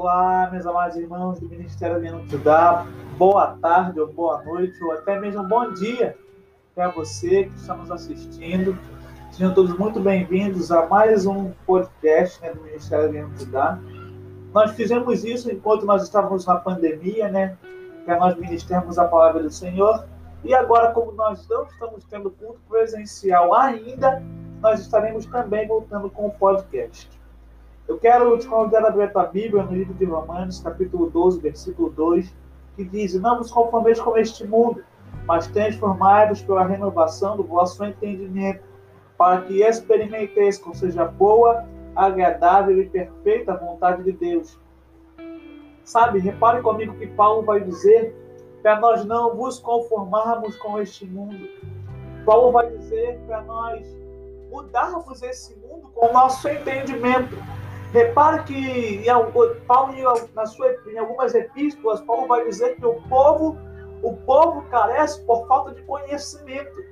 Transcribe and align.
olá, 0.00 0.48
meus 0.50 0.64
amados 0.64 0.96
irmãos 0.96 1.38
do 1.40 1.46
Ministério 1.46 1.96
Aliano 1.96 2.26
Judá. 2.26 2.86
Boa 3.18 3.58
tarde, 3.60 4.00
ou 4.00 4.10
boa 4.10 4.42
noite, 4.44 4.82
ou 4.82 4.92
até 4.92 5.20
mesmo 5.20 5.42
bom 5.42 5.74
dia 5.74 6.16
para 6.74 6.88
você 6.88 7.44
que 7.44 7.54
está 7.56 7.74
nos 7.74 7.90
assistindo. 7.90 8.78
Sejam 9.30 9.52
todos 9.52 9.76
muito 9.76 10.00
bem-vindos 10.00 10.72
a 10.72 10.86
mais 10.86 11.26
um 11.26 11.50
podcast 11.66 12.40
né, 12.40 12.50
do 12.54 12.62
Ministério 12.62 13.08
Aliano 13.10 13.38
Judá. 13.38 13.78
Nós 14.54 14.70
fizemos 14.70 15.22
isso 15.22 15.52
enquanto 15.52 15.84
nós 15.84 16.02
estávamos 16.02 16.46
na 16.46 16.56
pandemia, 16.56 17.28
né? 17.28 17.58
Para 18.06 18.18
nós 18.18 18.38
ministrarmos 18.38 18.98
a 18.98 19.06
palavra 19.06 19.42
do 19.42 19.50
Senhor. 19.50 20.06
E 20.42 20.54
agora, 20.54 20.92
como 20.92 21.12
nós 21.12 21.46
não 21.46 21.64
estamos 21.64 22.04
tendo 22.04 22.30
culto 22.30 22.58
presencial 22.70 23.54
ainda, 23.54 24.22
nós 24.62 24.80
estaremos 24.80 25.26
também 25.26 25.68
voltando 25.68 26.08
com 26.08 26.28
o 26.28 26.30
podcast. 26.30 27.19
Eu 27.90 27.98
quero 27.98 28.38
te 28.38 28.46
convidar 28.46 28.84
a 28.84 28.88
abrir 28.88 29.10
a 29.12 29.24
Bíblia 29.24 29.64
no 29.64 29.72
livro 29.72 29.92
de 29.94 30.04
Romanos, 30.04 30.60
capítulo 30.60 31.10
12, 31.10 31.40
versículo 31.40 31.90
2, 31.90 32.32
que 32.76 32.84
diz: 32.84 33.20
Não 33.20 33.38
vos 33.38 33.50
conformeis 33.50 34.00
com 34.00 34.16
este 34.16 34.46
mundo, 34.46 34.84
mas 35.26 35.48
transformai-vos 35.48 36.40
pela 36.40 36.64
renovação 36.64 37.36
do 37.36 37.42
vosso 37.42 37.84
entendimento, 37.84 38.62
para 39.18 39.40
que 39.42 39.64
experimenteis 39.64 40.56
com 40.56 40.72
seja 40.72 41.04
boa, 41.04 41.66
agradável 41.96 42.80
e 42.80 42.88
perfeita 42.88 43.54
a 43.54 43.56
vontade 43.56 44.04
de 44.04 44.12
Deus. 44.12 44.56
Sabe, 45.82 46.20
repare 46.20 46.62
comigo 46.62 46.96
que 46.96 47.08
Paulo 47.08 47.42
vai 47.42 47.60
dizer 47.60 48.14
para 48.62 48.78
nós 48.78 49.04
não 49.04 49.34
vos 49.34 49.58
conformarmos 49.58 50.54
com 50.58 50.80
este 50.80 51.04
mundo. 51.06 51.48
Paulo 52.24 52.52
vai 52.52 52.70
dizer 52.70 53.18
para 53.26 53.42
nós 53.42 53.84
mudarmos 54.48 55.22
esse 55.22 55.56
mundo 55.56 55.88
com 55.88 56.06
o 56.06 56.12
nosso 56.12 56.48
entendimento. 56.48 57.34
Repare 57.92 58.44
que 58.44 58.54
em, 58.54 59.06
Paulo, 59.66 59.92
na 60.34 60.46
sua, 60.46 60.76
em 60.86 60.98
algumas 60.98 61.34
epístolas, 61.34 62.00
Paulo 62.02 62.28
vai 62.28 62.44
dizer 62.44 62.76
que 62.76 62.86
o 62.86 63.00
povo, 63.08 63.58
o 64.02 64.16
povo 64.18 64.62
carece 64.70 65.20
por 65.24 65.46
falta 65.48 65.74
de 65.74 65.82
conhecimento. 65.82 66.84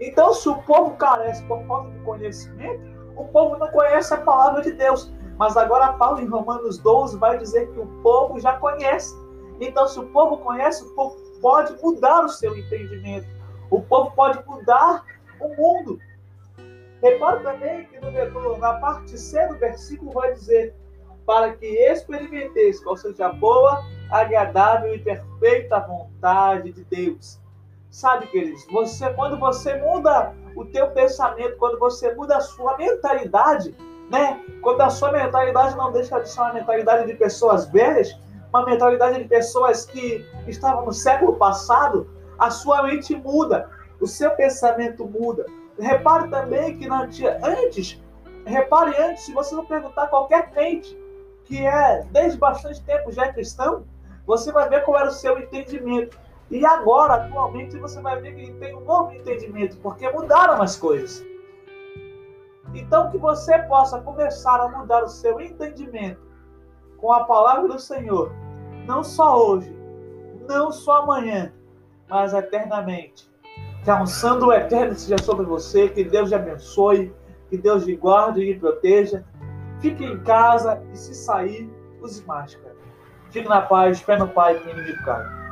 Então, 0.00 0.32
se 0.32 0.48
o 0.48 0.62
povo 0.62 0.96
carece 0.96 1.42
por 1.44 1.60
falta 1.66 1.90
de 1.90 1.98
conhecimento, 2.00 2.82
o 3.16 3.24
povo 3.28 3.56
não 3.56 3.68
conhece 3.68 4.14
a 4.14 4.18
palavra 4.18 4.62
de 4.62 4.72
Deus. 4.72 5.12
Mas 5.38 5.56
agora 5.56 5.94
Paulo, 5.94 6.20
em 6.20 6.28
Romanos 6.28 6.78
12, 6.78 7.18
vai 7.18 7.36
dizer 7.38 7.68
que 7.72 7.80
o 7.80 7.86
povo 8.02 8.38
já 8.38 8.56
conhece. 8.58 9.12
Então, 9.60 9.88
se 9.88 9.98
o 9.98 10.06
povo 10.06 10.38
conhece, 10.38 10.84
o 10.84 10.94
povo 10.94 11.16
pode 11.40 11.74
mudar 11.82 12.24
o 12.24 12.28
seu 12.28 12.56
entendimento. 12.56 13.26
O 13.70 13.82
povo 13.82 14.12
pode 14.12 14.44
mudar 14.46 15.04
o 15.40 15.48
mundo. 15.56 15.98
Repare 17.04 17.42
também 17.42 17.84
que 17.84 18.00
no, 18.00 18.56
na 18.56 18.74
parte 18.78 19.18
C 19.18 19.46
do 19.48 19.58
versículo 19.58 20.10
vai 20.10 20.32
dizer: 20.32 20.74
para 21.26 21.52
que 21.52 21.66
experimenteis 21.66 22.82
qual 22.82 22.96
seja 22.96 23.28
boa, 23.28 23.84
agradável 24.10 24.94
e 24.94 24.98
perfeita 24.98 25.80
vontade 25.80 26.72
de 26.72 26.82
Deus. 26.84 27.38
Sabe, 27.90 28.26
queridos, 28.28 28.66
você 28.72 29.12
quando 29.12 29.38
você 29.38 29.76
muda 29.82 30.32
o 30.56 30.64
teu 30.64 30.90
pensamento, 30.92 31.58
quando 31.58 31.78
você 31.78 32.14
muda 32.14 32.38
a 32.38 32.40
sua 32.40 32.74
mentalidade, 32.78 33.76
né? 34.10 34.42
Quando 34.62 34.80
a 34.80 34.88
sua 34.88 35.12
mentalidade 35.12 35.76
não 35.76 35.92
deixa 35.92 36.18
de 36.18 36.30
ser 36.30 36.40
uma 36.40 36.54
mentalidade 36.54 37.06
de 37.06 37.12
pessoas 37.18 37.66
velhas, 37.66 38.18
uma 38.48 38.64
mentalidade 38.64 39.22
de 39.22 39.28
pessoas 39.28 39.84
que 39.84 40.26
estavam 40.48 40.86
no 40.86 40.92
século 40.92 41.36
passado, 41.36 42.08
a 42.38 42.50
sua 42.50 42.82
mente 42.84 43.14
muda, 43.14 43.68
o 44.00 44.06
seu 44.06 44.30
pensamento 44.30 45.04
muda. 45.04 45.44
Repare 45.78 46.28
também 46.28 46.78
que 46.78 46.88
antes, 46.88 48.00
repare 48.46 48.96
antes, 48.96 49.24
se 49.24 49.32
você 49.32 49.54
não 49.54 49.64
perguntar 49.64 50.06
qualquer 50.06 50.50
crente 50.50 50.96
que 51.44 51.64
é 51.66 52.02
desde 52.10 52.38
bastante 52.38 52.82
tempo 52.82 53.10
já 53.12 53.26
é 53.26 53.32
cristão, 53.32 53.84
você 54.26 54.50
vai 54.52 54.68
ver 54.68 54.84
qual 54.84 54.98
era 54.98 55.08
o 55.08 55.12
seu 55.12 55.38
entendimento. 55.38 56.18
E 56.50 56.64
agora, 56.64 57.14
atualmente, 57.14 57.76
você 57.78 58.00
vai 58.00 58.20
ver 58.20 58.34
que 58.34 58.52
tem 58.54 58.74
um 58.74 58.80
novo 58.80 59.12
entendimento, 59.12 59.76
porque 59.78 60.08
mudaram 60.10 60.62
as 60.62 60.76
coisas. 60.76 61.24
Então, 62.74 63.10
que 63.10 63.18
você 63.18 63.58
possa 63.64 64.00
começar 64.00 64.60
a 64.60 64.68
mudar 64.68 65.04
o 65.04 65.08
seu 65.08 65.40
entendimento 65.40 66.20
com 66.98 67.12
a 67.12 67.24
palavra 67.24 67.68
do 67.68 67.78
Senhor, 67.78 68.32
não 68.86 69.02
só 69.02 69.46
hoje, 69.46 69.74
não 70.48 70.72
só 70.72 71.02
amanhã, 71.02 71.52
mas 72.08 72.32
eternamente. 72.32 73.30
Que 73.84 73.90
a 73.90 74.00
unção 74.00 74.38
do 74.38 74.50
Eterno 74.50 74.94
seja 74.94 75.22
sobre 75.22 75.44
você, 75.44 75.88
que 75.90 76.02
Deus 76.02 76.30
te 76.30 76.34
abençoe, 76.34 77.14
que 77.50 77.58
Deus 77.58 77.84
lhe 77.84 77.96
guarde 77.96 78.40
e 78.40 78.52
lhe 78.52 78.58
proteja. 78.58 79.22
Fique 79.80 80.02
em 80.02 80.18
casa 80.20 80.82
e 80.90 80.96
se 80.96 81.14
sair, 81.14 81.70
use 82.00 82.24
máscara. 82.26 82.74
Fique 83.30 83.48
na 83.48 83.60
paz, 83.60 84.00
pé 84.00 84.16
no 84.16 84.28
Pai, 84.28 84.58
que 84.58 84.70
inimigo 84.70 85.04
cai. 85.04 85.43